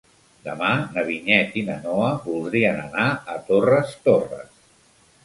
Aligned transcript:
Demà 0.45 0.69
na 0.93 1.01
Vinyet 1.09 1.59
i 1.61 1.61
na 1.67 1.75
Noa 1.83 2.07
voldrien 2.23 2.79
anar 2.87 3.05
a 3.35 3.37
Torres 3.51 3.93
Torres. 4.09 4.51